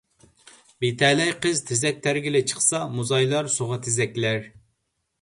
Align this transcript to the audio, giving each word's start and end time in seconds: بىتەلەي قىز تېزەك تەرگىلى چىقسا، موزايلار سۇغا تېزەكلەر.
بىتەلەي 0.85 1.33
قىز 1.43 1.61
تېزەك 1.69 2.01
تەرگىلى 2.09 2.43
چىقسا، 2.53 2.83
موزايلار 2.97 3.55
سۇغا 3.61 3.81
تېزەكلەر. 3.89 4.53